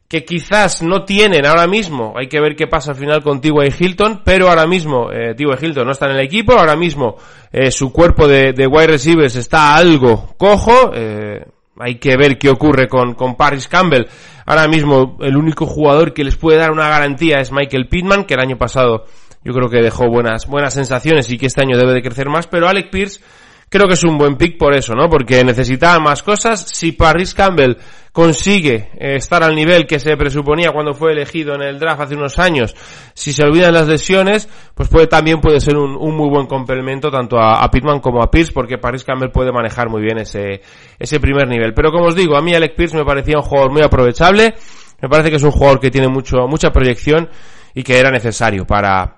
[0.09, 3.75] que quizás no tienen ahora mismo, hay que ver qué pasa al final con T.Y.
[3.77, 5.35] Hilton, pero ahora mismo eh.
[5.37, 7.17] Hilton no está en el equipo, ahora mismo
[7.53, 11.45] eh, su cuerpo de, de, wide receivers está algo cojo, eh,
[11.79, 14.07] hay que ver qué ocurre con, con Paris Campbell.
[14.47, 18.35] Ahora mismo el único jugador que les puede dar una garantía es Michael Pittman, que
[18.35, 19.07] el año pasado
[19.45, 22.47] yo creo que dejó buenas, buenas sensaciones y que este año debe de crecer más,
[22.47, 23.21] pero Alec Pierce
[23.69, 25.09] creo que es un buen pick por eso, ¿no?
[25.09, 26.67] Porque necesitaba más cosas.
[26.73, 27.77] Si Paris Campbell
[28.13, 32.15] consigue eh, estar al nivel que se presuponía cuando fue elegido en el draft hace
[32.15, 32.75] unos años,
[33.13, 37.39] si se olvidan las lesiones, pues puede también puede ser un, muy buen complemento tanto
[37.39, 40.63] a, a, Pittman como a Pierce, porque Paris Campbell puede manejar muy bien ese,
[40.99, 41.75] ese primer nivel.
[41.75, 44.55] Pero como os digo, a mí Alec Pierce me parecía un jugador muy aprovechable,
[45.03, 47.29] me parece que es un jugador que tiene mucho, mucha proyección
[47.75, 49.16] y que era necesario para,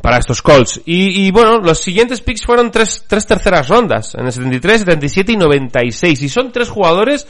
[0.00, 0.80] para estos Colts.
[0.84, 5.32] Y, y, bueno, los siguientes picks fueron tres, tres terceras rondas, en el 73, 77
[5.32, 6.22] y 96.
[6.22, 7.26] Y son tres jugadores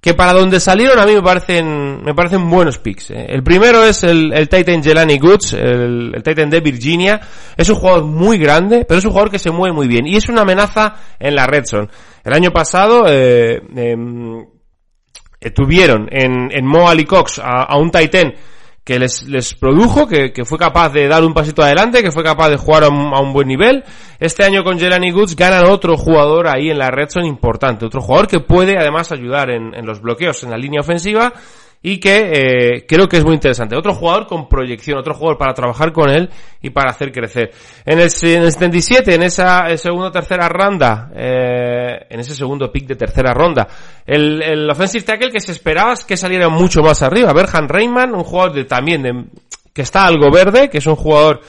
[0.00, 3.10] que para donde salieron a mí me parecen, me parecen buenos picks.
[3.10, 3.26] Eh.
[3.28, 7.20] El primero es el, el Titan Jelani Goods, el, el, Titan de Virginia.
[7.56, 10.06] Es un jugador muy grande, pero es un jugador que se mueve muy bien.
[10.06, 11.88] Y es una amenaza en la red zone.
[12.22, 14.46] El año pasado, eh, em,
[15.40, 18.32] eh, tuvieron en, en Mo Ali Cox a, a un Titan
[18.86, 22.22] que les, les produjo, que, que, fue capaz de dar un pasito adelante, que fue
[22.22, 23.82] capaz de jugar a un, buen nivel.
[24.20, 28.00] Este año con Jelani Goods ganan otro jugador ahí en la red son importante, otro
[28.00, 31.32] jugador que puede además ayudar en, en los bloqueos en la línea ofensiva
[31.88, 33.76] y que eh, creo que es muy interesante.
[33.76, 36.28] Otro jugador con proyección, otro jugador para trabajar con él
[36.60, 37.52] y para hacer crecer.
[37.84, 42.88] En el, en el 77, en esa segunda tercera ronda, eh, en ese segundo pick
[42.88, 43.68] de tercera ronda,
[44.04, 47.32] el, el offensive tackle que se esperaba es que saliera mucho más arriba.
[47.32, 49.24] Berhan Rayman, un jugador de, también de,
[49.72, 51.40] que está algo verde, que es un jugador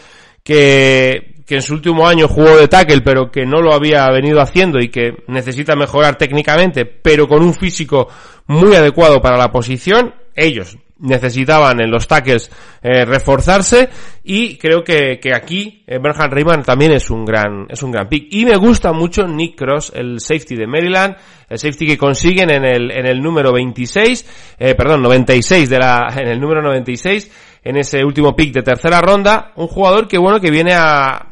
[0.44, 4.40] que, que en su último año jugó de tackle, pero que no lo había venido
[4.40, 8.08] haciendo y que necesita mejorar técnicamente, pero con un físico
[8.46, 10.14] muy adecuado para la posición.
[10.38, 12.50] Ellos necesitaban en los tackles
[12.82, 13.90] eh, reforzarse
[14.24, 18.28] y creo que, que aquí eh, Bernhard también es un gran es un gran pick.
[18.32, 21.16] Y me gusta mucho Nick Cross el safety de Maryland
[21.50, 26.08] el safety que consiguen en el en el número 26 eh, perdón 96 de la
[26.18, 27.32] en el número 96
[27.68, 31.28] en ese último pick de tercera ronda, un jugador que bueno, que viene a,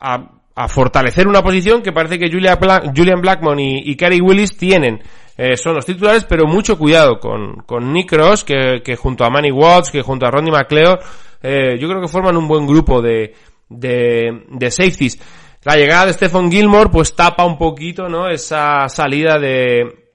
[0.00, 2.58] a, a fortalecer una posición que parece que Julia
[2.94, 5.00] Julian Blackmon y, y Willis tienen.
[5.36, 9.30] Eh, son los titulares, pero mucho cuidado con, con Nick Ross, que, que junto a
[9.30, 10.98] Manny Watts, que junto a Rodney McLeod,
[11.44, 13.34] eh, yo creo que forman un buen grupo de,
[13.68, 15.20] de, de safeties.
[15.62, 18.28] La llegada de Stephen Gilmore pues tapa un poquito, ¿no?
[18.28, 20.07] Esa salida de,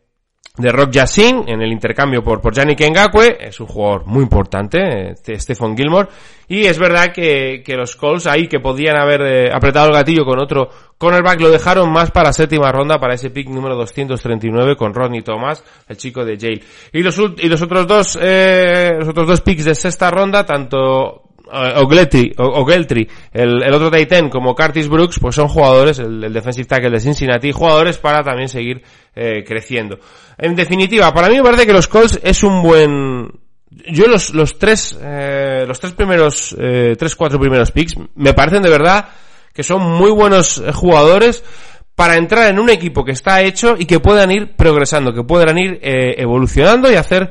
[0.56, 2.80] de Rock Yassin en el intercambio por, por Yannick.
[2.82, 6.10] Es un jugador muy importante, este Stephen Gilmore.
[6.48, 10.26] Y es verdad que, que los Colts ahí que podían haber eh, apretado el gatillo
[10.26, 14.94] con otro cornerback lo dejaron más para séptima ronda para ese pick número 239 con
[14.94, 16.62] Rodney Thomas, el chico de Yale.
[16.92, 21.33] Y los, y los otros dos, eh, los otros dos picks de sexta ronda, tanto
[21.52, 26.68] eh, Ogletti, Ogletree, el, el otro Titan como Curtis Brooks, pues son jugadores, el, defensive
[26.68, 28.82] tackle de Cincinnati, jugadores para también seguir
[29.16, 30.00] eh, creciendo.
[30.38, 33.32] En definitiva, para mí me parece que los Colts es un buen,
[33.92, 38.62] yo los, los tres, eh, los tres primeros, eh, tres, cuatro primeros picks, me parecen
[38.62, 39.08] de verdad
[39.54, 41.44] que son muy buenos eh, jugadores
[41.96, 45.58] para entrar en un equipo que está hecho y que puedan ir progresando, que puedan
[45.58, 47.30] ir eh, evolucionando y hacer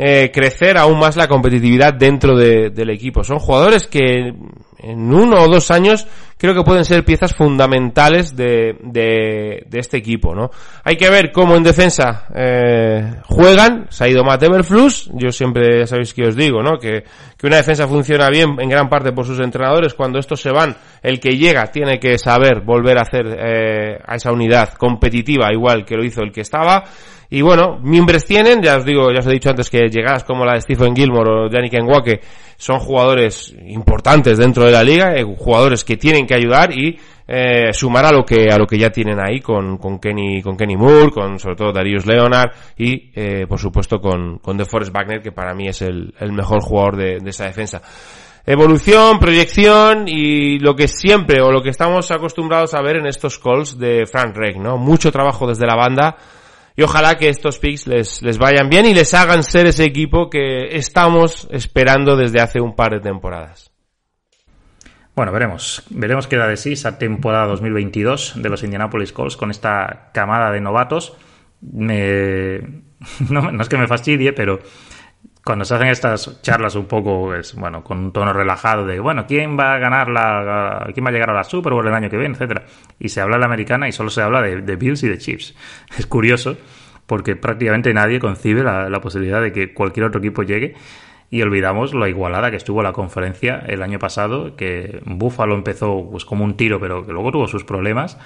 [0.00, 3.24] eh, crecer aún más la competitividad dentro de, del equipo.
[3.24, 4.32] Son jugadores que
[4.78, 6.06] en uno o dos años
[6.36, 10.50] creo que pueden ser piezas fundamentales de, de, de este equipo, ¿no?
[10.84, 13.86] Hay que ver cómo en defensa eh, juegan.
[13.90, 15.10] Se ha ido Matt Everflus.
[15.14, 16.78] Yo siempre sabéis que os digo, ¿no?
[16.78, 17.02] Que,
[17.36, 19.94] que una defensa funciona bien en gran parte por sus entrenadores.
[19.94, 24.14] Cuando estos se van, el que llega tiene que saber volver a hacer eh, a
[24.14, 26.84] esa unidad competitiva igual que lo hizo el que estaba.
[27.30, 30.46] Y bueno, miembros tienen, ya os digo, ya os he dicho antes que llegadas como
[30.46, 32.20] la de Stephen Gilmore o Yannick Nwake
[32.56, 37.74] son jugadores importantes dentro de la liga, eh, jugadores que tienen que ayudar y eh,
[37.74, 40.76] sumar a lo que a lo que ya tienen ahí con, con Kenny con Kenny
[40.78, 45.30] Moore, con sobre todo Darius Leonard y eh, por supuesto con con DeForest Wagner que
[45.30, 47.82] para mí es el, el mejor jugador de, de esa defensa.
[48.46, 53.38] Evolución, proyección y lo que siempre o lo que estamos acostumbrados a ver en estos
[53.38, 54.78] calls de Frank Reich, ¿no?
[54.78, 56.16] Mucho trabajo desde la banda
[56.78, 60.30] y ojalá que estos picks les, les vayan bien y les hagan ser ese equipo
[60.30, 63.72] que estamos esperando desde hace un par de temporadas.
[65.16, 65.82] Bueno, veremos.
[65.90, 70.52] Veremos qué da de sí esa temporada 2022 de los Indianapolis Colts con esta camada
[70.52, 71.16] de novatos.
[71.60, 72.60] Me...
[73.28, 74.60] No, no es que me fastidie, pero
[75.48, 79.26] cuando se hacen estas charlas un poco, es, bueno, con un tono relajado de, bueno,
[79.26, 82.10] ¿quién va a ganar la, quién va a llegar a la Super Bowl el año
[82.10, 82.66] que viene, etcétera?
[82.98, 85.54] Y se habla de la americana y solo se habla de, Bills y de Chiefs.
[85.98, 86.58] Es curioso
[87.06, 90.74] porque prácticamente nadie concibe la, la, posibilidad de que cualquier otro equipo llegue
[91.30, 96.26] y olvidamos lo igualada que estuvo la conferencia el año pasado, que Buffalo empezó pues
[96.26, 98.18] como un tiro, pero que luego tuvo sus problemas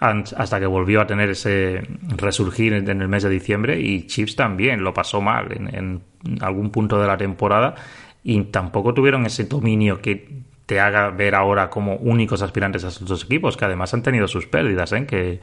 [0.00, 1.82] hasta que volvió a tener ese
[2.16, 6.02] resurgir en el mes de diciembre y Chiefs también lo pasó mal en,
[6.40, 7.74] algún punto de la temporada
[8.22, 13.06] y tampoco tuvieron ese dominio que te haga ver ahora como únicos aspirantes a esos
[13.06, 15.04] dos equipos, que además han tenido sus pérdidas, ¿eh?
[15.06, 15.40] que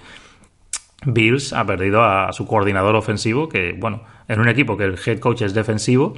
[1.06, 5.20] Bills ha perdido a su coordinador ofensivo, que, bueno, en un equipo que el head
[5.20, 6.16] coach es defensivo,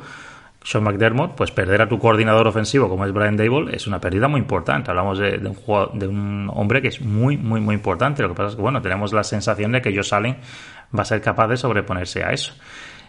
[0.64, 4.28] Sean McDermott, pues perder a tu coordinador ofensivo como es Brian Dable es una pérdida
[4.28, 4.92] muy importante.
[4.92, 8.24] Hablamos de, un, de un hombre que es muy, muy, muy importante.
[8.24, 10.38] Lo que pasa es que, bueno, tenemos la sensación de que Josh Allen
[10.98, 12.54] va a ser capaz de sobreponerse a eso.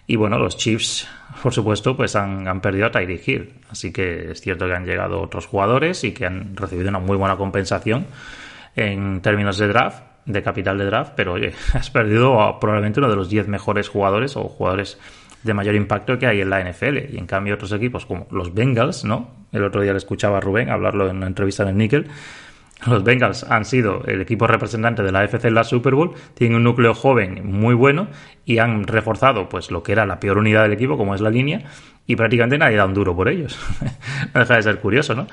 [0.07, 1.09] Y bueno, los Chiefs,
[1.43, 3.53] por supuesto, pues han, perdido a Tyreek Hill.
[3.71, 7.17] Así que es cierto que han llegado otros jugadores y que han recibido una muy
[7.17, 8.07] buena compensación
[8.77, 11.37] en términos de draft, de capital de draft, pero
[11.75, 14.99] has perdido probablemente uno de los 10 mejores jugadores o jugadores
[15.45, 17.15] de mayor impacto que hay en la NFL.
[17.15, 19.31] Y en cambio otros equipos como los Bengals, ¿no?
[19.53, 22.09] El otro día le escuchaba a Rubén hablarlo en una entrevista en el Nickel.
[22.87, 26.57] Los Bengals han sido el equipo representante de la AFC en la Super Bowl, tienen
[26.57, 28.09] un núcleo joven muy bueno
[28.45, 31.31] y han reforzado pues lo que era la peor unidad del equipo, como es la
[31.31, 31.63] línea,
[32.07, 33.59] y prácticamente nadie da un duro por ellos.
[34.35, 35.27] no deja de ser curioso, ¿no?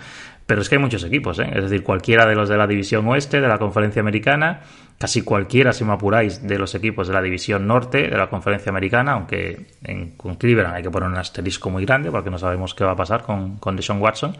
[0.45, 1.49] Pero es que hay muchos equipos, ¿eh?
[1.53, 4.61] es decir, cualquiera de los de la división oeste, de la conferencia americana,
[5.01, 8.69] casi cualquiera, si me apuráis, de los equipos de la división norte, de la conferencia
[8.69, 12.75] americana, aunque en, con Cleveland hay que poner un asterisco muy grande porque no sabemos
[12.75, 14.37] qué va a pasar con, con Deshaun Watson.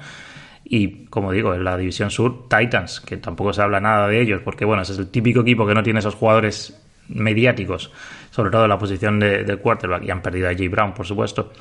[0.63, 4.41] Y como digo, en la división sur, Titans, que tampoco se habla nada de ellos,
[4.45, 7.91] porque bueno, ese es el típico equipo que no tiene esos jugadores mediáticos,
[8.30, 10.69] sobre todo en la posición de, de quarterback, y han perdido a J.
[10.69, 11.52] Brown, por supuesto,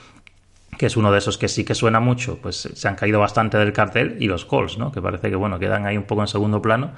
[0.76, 3.56] que es uno de esos que sí que suena mucho, pues se han caído bastante
[3.56, 4.92] del cartel, y los Colts, ¿no?
[4.92, 6.92] Que parece que, bueno, quedan ahí un poco en segundo plano,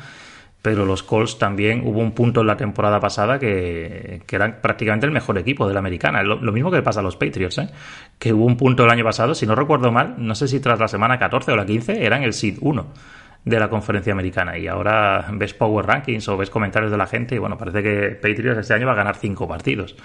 [0.63, 5.13] pero los Colts también hubo un punto en la temporada pasada que, eran prácticamente el
[5.13, 6.23] mejor equipo de la americana.
[6.23, 7.69] Lo, mismo que pasa a los Patriots, ¿eh?
[8.19, 10.79] que hubo un punto el año pasado, si no recuerdo mal, no sé si tras
[10.79, 12.87] la semana 14 o la 15, eran el seed 1
[13.45, 14.57] de la conferencia americana.
[14.57, 18.11] Y ahora ves Power Rankings o ves comentarios de la gente y bueno, parece que
[18.11, 19.97] Patriots este año va a ganar cinco partidos.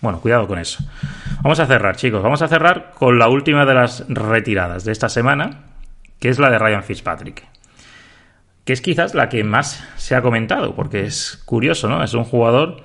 [0.00, 0.82] Bueno, cuidado con eso.
[1.42, 2.22] Vamos a cerrar, chicos.
[2.22, 5.50] Vamos a cerrar con la última de las retiradas de esta semana,
[6.18, 7.59] que es la de Ryan Fitzpatrick.
[8.64, 12.02] Que es quizás la que más se ha comentado, porque es curioso, ¿no?
[12.04, 12.82] Es un jugador,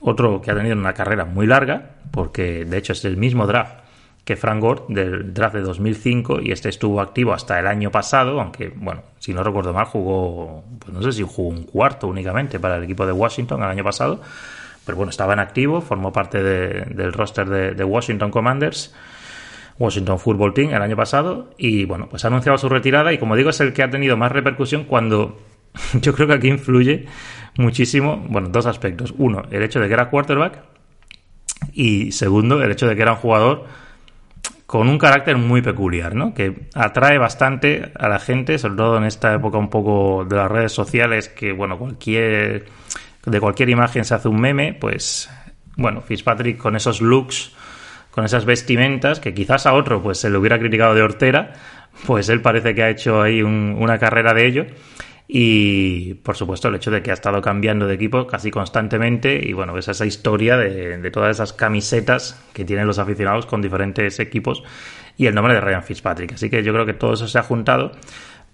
[0.00, 3.86] otro que ha tenido una carrera muy larga, porque de hecho es el mismo draft
[4.26, 8.40] que Frank Gore del draft de 2005 y este estuvo activo hasta el año pasado,
[8.40, 12.58] aunque, bueno, si no recuerdo mal, jugó, pues no sé si jugó un cuarto únicamente
[12.58, 14.20] para el equipo de Washington el año pasado,
[14.84, 18.92] pero bueno, estaba en activo, formó parte del roster de, Washington Commanders,
[19.78, 23.36] Washington Football Team el año pasado, y bueno, pues ha anunciado su retirada y como
[23.36, 25.38] digo, es el que ha tenido más repercusión cuando
[26.00, 27.06] yo creo que aquí influye
[27.56, 29.14] muchísimo, bueno, dos aspectos.
[29.18, 30.62] Uno, el hecho de que era quarterback
[31.72, 33.64] y segundo, el hecho de que era un jugador
[34.66, 36.34] con un carácter muy peculiar, ¿no?
[36.34, 40.50] Que atrae bastante a la gente, sobre todo en esta época un poco de las
[40.50, 42.66] redes sociales, que bueno, cualquier
[43.24, 45.30] de cualquier imagen se hace un meme, pues
[45.76, 47.52] bueno, Fitzpatrick con esos looks,
[48.16, 51.52] con esas vestimentas, que quizás a otro pues se le hubiera criticado de hortera,
[52.06, 54.66] pues él parece que ha hecho ahí una carrera de ello.
[55.28, 59.52] Y por supuesto el hecho de que ha estado cambiando de equipo casi constantemente y
[59.52, 64.18] bueno, es esa historia de, de, todas esas camisetas que tienen los aficionados con diferentes
[64.18, 64.62] equipos
[65.18, 66.32] y el nombre de Ryan Fitzpatrick.
[66.32, 67.92] Así que yo creo que todo eso se ha juntado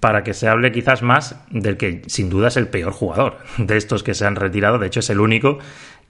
[0.02, 3.76] para que se hable quizás más del que sin duda es el peor jugador de
[3.76, 4.80] estos que se han retirado.
[4.80, 5.60] De hecho, es el único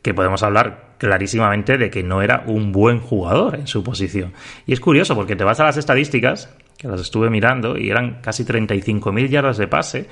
[0.03, 4.33] que podemos hablar clarísimamente de que no era un buen jugador en su posición.
[4.67, 8.21] Y es curioso porque te vas a las estadísticas, que las estuve mirando, y eran
[8.21, 10.09] casi 35.000 yardas de pase,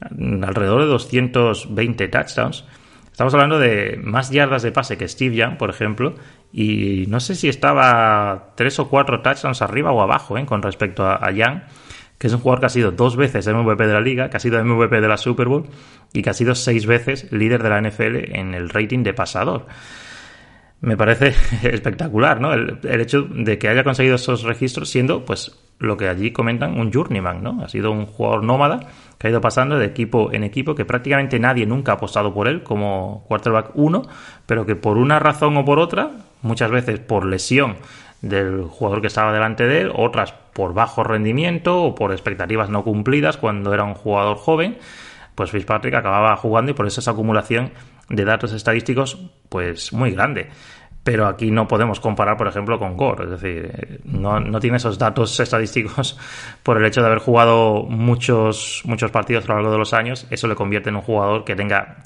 [0.00, 2.64] alrededor de 220 touchdowns.
[3.10, 6.14] Estamos hablando de más yardas de pase que Steve Young, por ejemplo,
[6.52, 10.46] y no sé si estaba tres o cuatro touchdowns arriba o abajo ¿eh?
[10.46, 11.60] con respecto a Young
[12.20, 14.40] que es un jugador que ha sido dos veces MVP de la liga, que ha
[14.40, 15.64] sido MVP de la Super Bowl
[16.12, 19.64] y que ha sido seis veces líder de la NFL en el rating de pasador.
[20.82, 21.28] Me parece
[21.62, 22.52] espectacular, ¿no?
[22.52, 26.92] El, hecho de que haya conseguido esos registros siendo, pues, lo que allí comentan, un
[26.92, 27.62] journeyman, ¿no?
[27.64, 28.80] Ha sido un jugador nómada
[29.16, 32.48] que ha ido pasando de equipo en equipo, que prácticamente nadie nunca ha apostado por
[32.48, 34.02] él como quarterback 1,
[34.44, 36.10] pero que por una razón o por otra,
[36.42, 37.76] muchas veces por lesión
[38.22, 42.84] del jugador que estaba delante de él, otras por bajo rendimiento o por expectativas no
[42.84, 44.78] cumplidas cuando era un jugador joven,
[45.34, 47.72] pues Fitzpatrick acababa jugando y por eso esa acumulación
[48.08, 50.50] de datos estadísticos pues muy grande.
[51.02, 53.24] Pero aquí no podemos comparar, por ejemplo, con Gore.
[53.24, 56.18] Es decir, no, no, tiene esos datos estadísticos
[56.62, 60.26] por el hecho de haber jugado muchos, muchos partidos a lo largo de los años.
[60.28, 62.02] Eso le convierte en un jugador que tenga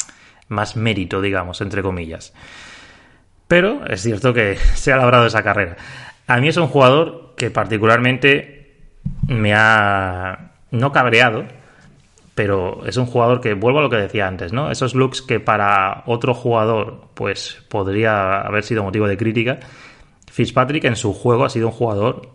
[0.46, 2.32] más mérito, digamos, entre comillas.
[3.48, 5.76] Pero es cierto que se ha labrado esa carrera.
[6.26, 8.76] A mí es un jugador que particularmente
[9.28, 11.44] me ha no cabreado,
[12.34, 14.70] pero es un jugador que vuelvo a lo que decía antes, ¿no?
[14.70, 19.58] Esos looks que para otro jugador pues podría haber sido motivo de crítica.
[20.30, 22.30] Fitzpatrick en su juego ha sido un jugador,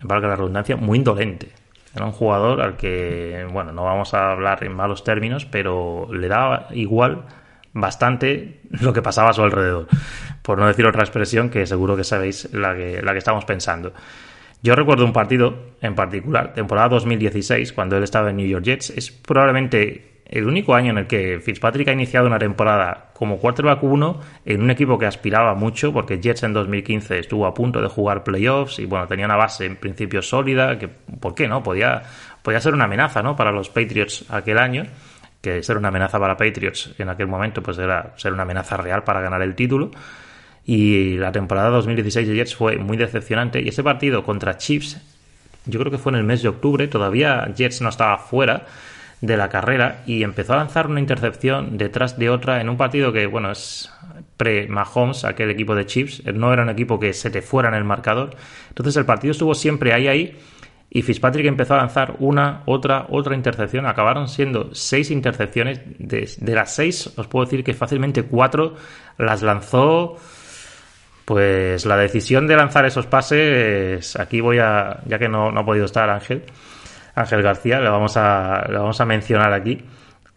[0.00, 1.50] valga la redundancia, muy indolente.
[1.94, 6.28] Era un jugador al que, bueno, no vamos a hablar en malos términos, pero le
[6.28, 7.24] daba igual
[7.72, 9.88] bastante lo que pasaba a su alrededor.
[10.42, 13.92] Por no decir otra expresión que seguro que sabéis la que, la que estamos pensando.
[14.62, 18.90] Yo recuerdo un partido en particular, temporada 2016, cuando él estaba en New York Jets.
[18.90, 23.82] Es probablemente el único año en el que Fitzpatrick ha iniciado una temporada como quarterback
[23.82, 27.88] 1 en un equipo que aspiraba mucho, porque Jets en 2015 estuvo a punto de
[27.88, 31.62] jugar playoffs y bueno, tenía una base en principio sólida, que, ¿por qué no?
[31.62, 32.02] Podía,
[32.42, 33.36] podía ser una amenaza, ¿no?
[33.36, 34.86] Para los Patriots aquel año,
[35.42, 39.04] que ser una amenaza para Patriots en aquel momento, pues era ser una amenaza real
[39.04, 39.90] para ganar el título.
[40.64, 43.60] Y la temporada 2016 de Jets fue muy decepcionante.
[43.60, 45.00] Y ese partido contra Chiefs,
[45.66, 48.66] yo creo que fue en el mes de octubre, todavía Jets no estaba fuera
[49.20, 53.12] de la carrera y empezó a lanzar una intercepción detrás de otra en un partido
[53.12, 53.90] que, bueno, es
[54.36, 57.84] pre-Mahomes, aquel equipo de Chiefs, no era un equipo que se te fuera en el
[57.84, 58.30] marcador.
[58.68, 60.36] Entonces el partido estuvo siempre ahí, ahí,
[60.94, 63.86] y Fitzpatrick empezó a lanzar una, otra, otra intercepción.
[63.86, 65.80] Acabaron siendo seis intercepciones.
[65.98, 68.74] De, de las seis, os puedo decir que fácilmente cuatro
[69.16, 70.18] las lanzó.
[71.24, 75.64] Pues la decisión de lanzar esos pases, aquí voy a, ya que no, no ha
[75.64, 76.42] podido estar Ángel,
[77.14, 79.84] Ángel García, le vamos a, vamos a mencionar aquí,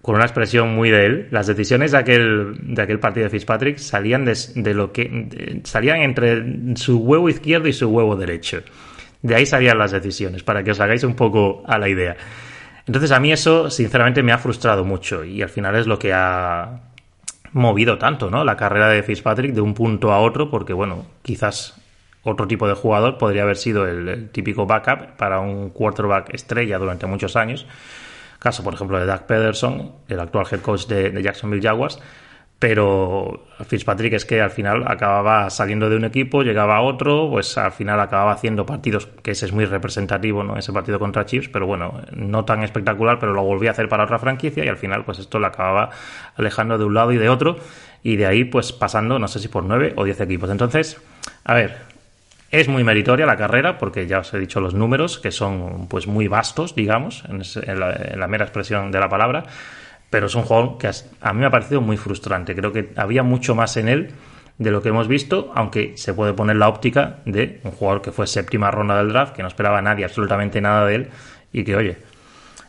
[0.01, 1.27] con una expresión muy de él.
[1.31, 6.75] Las decisiones de aquel, de aquel partido de Fitzpatrick salían de, lo que salían entre
[6.75, 8.61] su huevo izquierdo y su huevo derecho.
[9.21, 12.15] De ahí salían las decisiones, para que os hagáis un poco a la idea.
[12.85, 16.13] Entonces a mí eso, sinceramente, me ha frustrado mucho y al final es lo que
[16.13, 16.81] ha
[17.55, 18.43] movido tanto, ¿no?
[18.43, 21.81] La carrera de Fitzpatrick de un punto a otro, porque bueno, quizás
[22.21, 27.05] otro tipo de jugador podría haber sido el, típico backup para un quarterback estrella durante
[27.05, 27.65] muchos años.
[28.39, 31.99] Caso, por ejemplo, de Doug Pederson, el actual head coach de, Jacksonville Jaguars.
[32.57, 37.57] Pero Fitzpatrick es que al final acababa saliendo de un equipo, llegaba a otro, pues
[37.57, 40.57] al final acababa haciendo partidos, que ese es muy representativo, ¿no?
[40.57, 44.05] Ese partido contra Chiefs, pero bueno, no tan espectacular, pero lo volvía a hacer para
[44.05, 45.89] otra franquicia y al final, pues esto le acababa
[46.37, 47.57] alejando de un lado y de otro,
[48.03, 50.49] y de ahí, pues pasando, no sé si por nueve o diez equipos.
[50.49, 51.01] Entonces,
[51.43, 51.75] a ver,
[52.51, 56.07] es muy meritoria la carrera porque ya os he dicho los números que son pues
[56.07, 59.43] muy vastos, digamos, en, la, mera expresión de la palabra,
[60.09, 60.89] pero es un juego que
[61.21, 62.55] a mí me ha parecido muy frustrante.
[62.55, 64.11] Creo que había mucho más en él
[64.57, 68.11] de lo que hemos visto, aunque se puede poner la óptica de un jugador que
[68.11, 71.09] fue séptima ronda del draft, que no esperaba nadie absolutamente nada de él
[71.51, 71.97] y que, oye,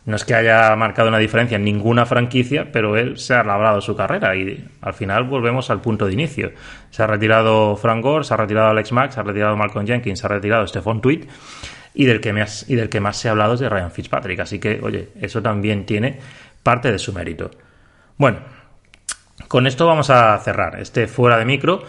[0.07, 3.81] no es que haya marcado una diferencia en ninguna franquicia, pero él se ha labrado
[3.81, 6.53] su carrera y al final volvemos al punto de inicio.
[6.91, 10.19] Se ha retirado Frank Gore, se ha retirado Alex Max, se ha retirado Malcolm Jenkins,
[10.19, 11.27] se ha retirado Stephon Tweet
[11.93, 14.39] y del que más, y del que más se ha hablado es de Ryan Fitzpatrick.
[14.39, 16.19] Así que, oye, eso también tiene
[16.63, 17.51] parte de su mérito.
[18.17, 18.39] Bueno,
[19.47, 21.83] con esto vamos a cerrar este fuera de micro.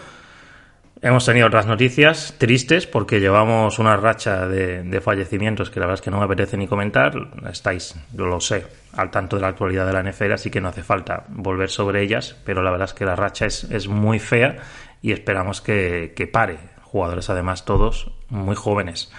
[1.01, 6.03] Hemos tenido otras noticias tristes porque llevamos una racha de, fallecimientos que la verdad es
[6.03, 7.13] que no me apetece ni comentar.
[7.49, 10.83] Estáis, lo sé, al tanto de la actualidad de la NFL, así que no hace
[10.83, 14.57] falta volver sobre ellas, pero la verdad es que la racha es, es muy fea
[15.01, 16.57] y esperamos que, que pare.
[16.83, 19.11] Jugadores además todos muy jóvenes.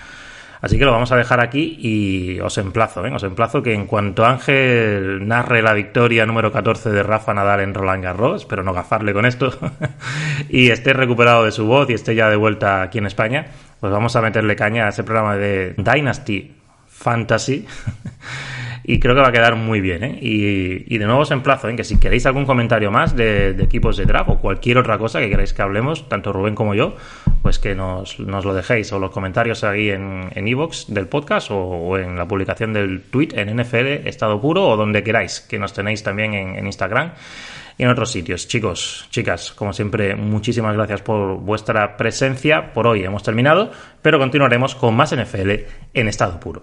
[0.62, 3.10] Así que lo vamos a dejar aquí y os emplazo, ¿eh?
[3.14, 7.72] os emplazo que en cuanto Ángel narre la victoria número 14 de Rafa Nadal en
[7.72, 9.56] Roland Garros, espero no gafarle con esto,
[10.50, 13.46] y esté recuperado de su voz y esté ya de vuelta aquí en España,
[13.80, 16.54] pues vamos a meterle caña a ese programa de Dynasty
[16.88, 17.66] Fantasy
[18.84, 20.04] y creo que va a quedar muy bien.
[20.04, 20.18] ¿eh?
[20.20, 24.04] Y, de nuevo os emplazo en que si queréis algún comentario más de, equipos de
[24.04, 26.96] draft o cualquier otra cosa que queráis que hablemos, tanto Rubén como yo,
[27.42, 32.16] pues que nos, lo dejéis o los comentarios ahí en Evox del podcast o, en
[32.16, 36.34] la publicación del tweet en NFL Estado Puro o donde queráis, que nos tenéis también
[36.34, 37.12] en, en Instagram
[37.78, 38.46] y en otros sitios.
[38.46, 42.72] Chicos, chicas, como siempre, muchísimas gracias por vuestra presencia.
[42.74, 43.70] Por hoy hemos terminado,
[44.02, 45.50] pero continuaremos con más NFL
[45.94, 46.62] en Estado Puro.